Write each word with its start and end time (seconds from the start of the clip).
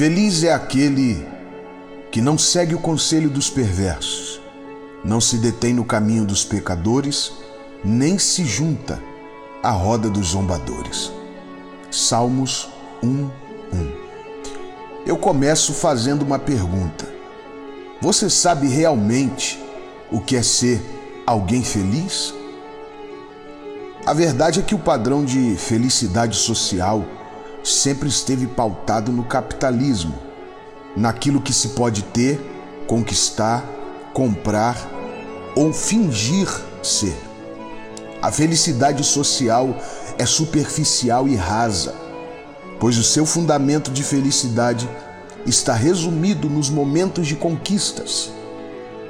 Feliz 0.00 0.42
é 0.44 0.50
aquele 0.50 1.28
que 2.10 2.22
não 2.22 2.38
segue 2.38 2.74
o 2.74 2.78
conselho 2.78 3.28
dos 3.28 3.50
perversos, 3.50 4.40
não 5.04 5.20
se 5.20 5.36
detém 5.36 5.74
no 5.74 5.84
caminho 5.84 6.24
dos 6.24 6.42
pecadores, 6.42 7.32
nem 7.84 8.18
se 8.18 8.42
junta 8.46 8.98
à 9.62 9.70
roda 9.70 10.08
dos 10.08 10.28
zombadores. 10.28 11.12
Salmos 11.90 12.70
1, 13.02 13.08
1. 13.08 13.30
Eu 15.04 15.18
começo 15.18 15.74
fazendo 15.74 16.22
uma 16.22 16.38
pergunta. 16.38 17.06
Você 18.00 18.30
sabe 18.30 18.68
realmente 18.68 19.62
o 20.10 20.18
que 20.18 20.34
é 20.34 20.42
ser 20.42 20.80
alguém 21.26 21.62
feliz? 21.62 22.32
A 24.06 24.14
verdade 24.14 24.60
é 24.60 24.62
que 24.62 24.74
o 24.74 24.78
padrão 24.78 25.26
de 25.26 25.56
felicidade 25.56 26.38
social 26.38 27.04
sempre 27.62 28.08
esteve 28.08 28.46
pautado 28.46 29.12
no 29.12 29.24
capitalismo, 29.24 30.14
naquilo 30.96 31.40
que 31.40 31.52
se 31.52 31.68
pode 31.68 32.02
ter, 32.02 32.40
conquistar, 32.86 33.64
comprar 34.12 34.76
ou 35.54 35.72
fingir 35.72 36.48
ser. 36.82 37.16
A 38.22 38.30
felicidade 38.30 39.04
social 39.04 39.76
é 40.18 40.26
superficial 40.26 41.28
e 41.28 41.36
rasa, 41.36 41.94
pois 42.78 42.98
o 42.98 43.04
seu 43.04 43.24
fundamento 43.24 43.90
de 43.90 44.02
felicidade 44.02 44.88
está 45.46 45.72
resumido 45.72 46.48
nos 46.48 46.68
momentos 46.68 47.26
de 47.26 47.36
conquistas. 47.36 48.30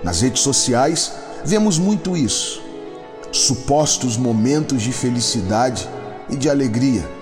Nas 0.03 0.21
redes 0.21 0.43
sociais, 0.43 1.13
vemos 1.45 1.79
muito 1.79 2.17
isso. 2.17 2.63
Supostos 3.33 4.17
momentos 4.17 4.83
de 4.83 4.93
felicidade 4.93 5.89
e 6.29 6.37
de 6.37 6.49
alegria 6.49 7.20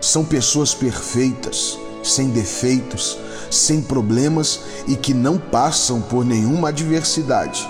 são 0.00 0.24
pessoas 0.24 0.74
perfeitas, 0.74 1.78
sem 2.02 2.28
defeitos, 2.30 3.18
sem 3.50 3.80
problemas 3.80 4.60
e 4.86 4.96
que 4.96 5.12
não 5.12 5.38
passam 5.38 6.00
por 6.00 6.24
nenhuma 6.24 6.68
adversidade. 6.68 7.68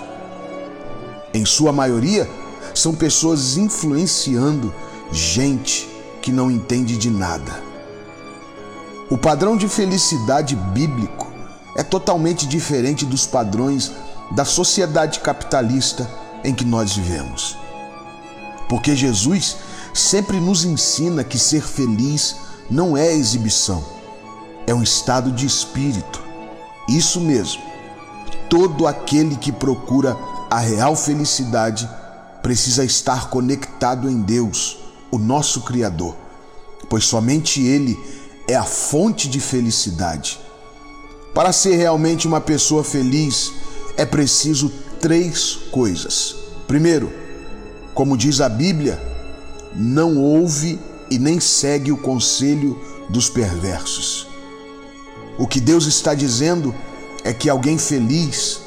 Em 1.33 1.45
sua 1.45 1.73
maioria, 1.73 2.29
são 2.75 2.95
pessoas 2.95 3.57
influenciando 3.57 4.73
gente 5.11 5.89
que 6.21 6.31
não 6.31 6.51
entende 6.51 6.97
de 6.97 7.11
nada. 7.11 7.63
O 9.11 9.17
padrão 9.17 9.57
de 9.57 9.69
felicidade 9.69 10.55
bíblico 10.55 11.27
é 11.77 11.83
totalmente 11.83 12.47
diferente 12.47 13.07
dos 13.07 13.27
padrões 13.27 13.93
da 14.33 14.45
sociedade 14.45 15.21
capitalista 15.21 16.09
em 16.45 16.55
que 16.55 16.65
nós 16.65 16.95
vivemos. 16.95 17.57
Porque 18.69 18.95
Jesus 18.95 19.57
sempre 19.99 20.39
nos 20.41 20.65
ensina 20.65 21.25
que 21.25 21.39
ser 21.39 21.63
feliz 21.63 22.37
não 22.71 22.97
é 22.97 23.13
exibição, 23.13 23.85
é 24.67 24.73
um 24.73 24.83
estado 24.83 25.33
de 25.33 25.45
espírito. 25.45 26.23
Isso 26.89 27.21
mesmo. 27.21 27.63
Todo 28.49 28.87
aquele 28.87 29.37
que 29.37 29.51
procura 29.51 30.17
a 30.51 30.59
real 30.59 30.95
felicidade 30.95 31.89
precisa 32.43 32.85
estar 32.85 33.29
conectado 33.29 34.09
em 34.09 34.23
Deus, 34.23 34.79
o 35.11 35.19
nosso 35.19 35.63
Criador, 35.63 36.17
pois 36.89 37.05
somente 37.05 37.61
Ele 37.61 37.99
é 38.47 38.55
a 38.55 38.65
fonte 38.65 39.29
de 39.29 39.41
felicidade. 39.41 40.39
Para 41.35 41.53
ser 41.53 41.77
realmente 41.77 42.27
uma 42.27 42.41
pessoa 42.41 42.85
feliz, 42.85 43.53
é 43.97 44.07
preciso 44.07 44.71
três 45.01 45.59
coisas. 45.71 46.37
Primeiro, 46.67 47.13
como 47.95 48.17
diz 48.17 48.41
a 48.41 48.49
Bíblia, 48.49 49.18
não 49.79 50.19
ouve 50.19 50.77
e 51.09 51.21
nem 51.21 51.39
segue 51.39 51.93
o 51.93 51.97
conselho 51.97 52.77
dos 53.09 53.31
perversos. 53.31 54.27
O 55.39 55.47
que 55.47 55.61
Deus 55.61 55.87
está 55.87 56.15
dizendo 56.15 56.75
é 57.23 57.33
que 57.33 57.49
alguém 57.49 57.79
feliz 57.79 58.61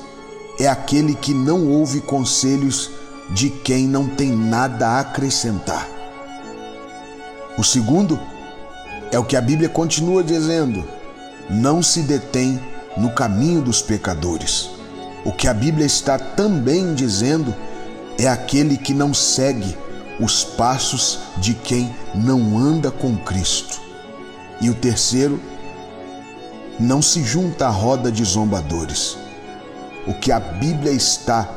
é 0.58 0.68
aquele 0.68 1.14
que 1.14 1.34
não 1.34 1.68
ouve 1.68 2.00
conselhos 2.00 2.92
de 3.30 3.50
quem 3.50 3.88
não 3.88 4.08
tem 4.08 4.32
nada 4.32 4.88
a 4.88 5.00
acrescentar. 5.02 5.88
O 7.58 7.64
segundo 7.64 8.18
é 9.12 9.20
o 9.20 9.26
que 9.26 9.36
a 9.36 9.42
Bíblia 9.42 9.68
continua 9.68 10.24
dizendo: 10.24 10.82
não 11.50 11.84
se 11.84 12.02
detém 12.04 12.58
no 12.96 13.12
caminho 13.12 13.62
dos 13.62 13.82
pecadores. 13.82 14.70
O 15.26 15.32
que 15.34 15.48
a 15.48 15.54
Bíblia 15.54 15.86
está 15.86 16.18
também 16.18 16.96
dizendo 16.96 17.54
é 18.18 18.28
aquele 18.28 18.78
que 18.78 18.94
não 18.94 19.14
segue 19.14 19.78
os 20.20 20.44
passos 20.44 21.20
de 21.38 21.54
quem 21.54 21.94
não 22.14 22.58
anda 22.58 22.92
com 22.92 23.16
Cristo. 23.18 23.80
E 24.60 24.70
o 24.70 24.76
terceiro, 24.76 25.40
não 26.80 27.02
se 27.02 27.24
junta 27.24 27.68
à 27.68 27.70
roda 27.70 28.12
de 28.12 28.24
zombadores. 28.24 29.18
O 30.08 30.14
que 30.14 30.32
a 30.32 30.40
Bíblia 30.40 30.92
está 30.92 31.48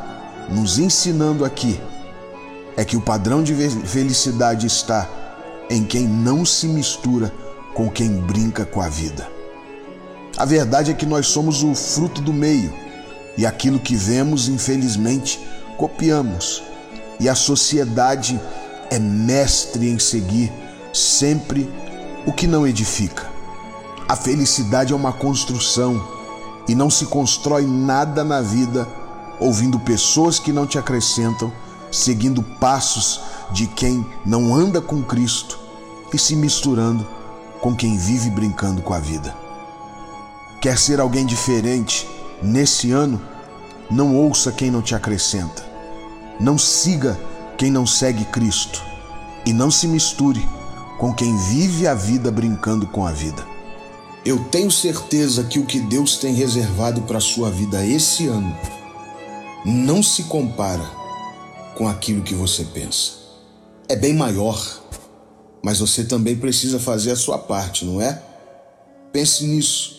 nos 0.50 0.78
ensinando 0.78 1.44
aqui 1.44 1.80
é 2.76 2.84
que 2.84 2.96
o 2.96 3.00
padrão 3.00 3.42
de 3.42 3.54
felicidade 3.86 4.66
está 4.66 5.08
em 5.70 5.84
quem 5.84 6.06
não 6.06 6.44
se 6.44 6.66
mistura 6.66 7.32
com 7.72 7.90
quem 7.90 8.20
brinca 8.20 8.64
com 8.64 8.80
a 8.80 8.88
vida. 8.88 9.26
A 10.36 10.44
verdade 10.44 10.90
é 10.90 10.94
que 10.94 11.06
nós 11.06 11.26
somos 11.26 11.62
o 11.62 11.74
fruto 11.74 12.20
do 12.20 12.32
meio 12.32 12.72
e 13.36 13.46
aquilo 13.46 13.78
que 13.78 13.96
vemos, 13.96 14.48
infelizmente, 14.48 15.40
copiamos 15.78 16.62
e 17.20 17.28
a 17.28 17.34
sociedade 17.34 18.40
é 18.90 18.98
mestre 18.98 19.88
em 19.88 19.98
seguir 19.98 20.52
sempre 20.92 21.68
o 22.26 22.32
que 22.32 22.46
não 22.46 22.66
edifica. 22.66 23.28
A 24.08 24.16
felicidade 24.16 24.92
é 24.92 24.96
uma 24.96 25.12
construção 25.12 26.06
e 26.68 26.74
não 26.74 26.90
se 26.90 27.06
constrói 27.06 27.66
nada 27.66 28.22
na 28.22 28.40
vida 28.40 28.86
ouvindo 29.40 29.78
pessoas 29.80 30.38
que 30.38 30.52
não 30.52 30.66
te 30.66 30.78
acrescentam, 30.78 31.52
seguindo 31.90 32.42
passos 32.42 33.20
de 33.52 33.66
quem 33.66 34.06
não 34.24 34.54
anda 34.54 34.80
com 34.80 35.02
Cristo 35.02 35.58
e 36.12 36.18
se 36.18 36.36
misturando 36.36 37.06
com 37.60 37.74
quem 37.74 37.96
vive 37.96 38.30
brincando 38.30 38.82
com 38.82 38.92
a 38.92 38.98
vida. 38.98 39.34
Quer 40.60 40.78
ser 40.78 41.00
alguém 41.00 41.26
diferente 41.26 42.08
nesse 42.42 42.92
ano? 42.92 43.20
Não 43.90 44.16
ouça 44.16 44.52
quem 44.52 44.70
não 44.70 44.82
te 44.82 44.94
acrescenta. 44.94 45.63
Não 46.40 46.58
siga 46.58 47.18
quem 47.56 47.70
não 47.70 47.86
segue 47.86 48.24
Cristo 48.26 48.82
e 49.46 49.52
não 49.52 49.70
se 49.70 49.86
misture 49.86 50.46
com 50.98 51.14
quem 51.14 51.36
vive 51.48 51.86
a 51.86 51.94
vida 51.94 52.30
brincando 52.30 52.86
com 52.86 53.06
a 53.06 53.12
vida. 53.12 53.46
Eu 54.24 54.42
tenho 54.44 54.70
certeza 54.70 55.44
que 55.44 55.58
o 55.58 55.66
que 55.66 55.78
Deus 55.78 56.16
tem 56.16 56.34
reservado 56.34 57.02
para 57.02 57.18
a 57.18 57.20
sua 57.20 57.50
vida 57.50 57.84
esse 57.86 58.26
ano 58.26 58.56
não 59.64 60.02
se 60.02 60.24
compara 60.24 60.84
com 61.76 61.86
aquilo 61.86 62.22
que 62.22 62.34
você 62.34 62.64
pensa. 62.64 63.12
É 63.88 63.94
bem 63.94 64.14
maior, 64.14 64.60
mas 65.62 65.78
você 65.78 66.04
também 66.04 66.36
precisa 66.36 66.80
fazer 66.80 67.12
a 67.12 67.16
sua 67.16 67.38
parte, 67.38 67.84
não 67.84 68.00
é? 68.00 68.20
Pense 69.12 69.44
nisso. 69.44 69.94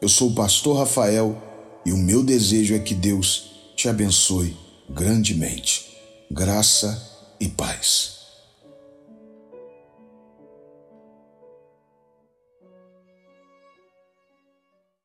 Eu 0.00 0.08
sou 0.08 0.30
o 0.30 0.34
pastor 0.34 0.78
Rafael 0.78 1.36
e 1.84 1.92
o 1.92 1.96
meu 1.96 2.22
desejo 2.22 2.74
é 2.74 2.78
que 2.78 2.94
Deus 2.94 3.72
te 3.74 3.88
abençoe 3.88 4.65
grandemente. 4.88 5.96
Graça 6.30 7.00
e 7.38 7.48
paz. 7.48 8.15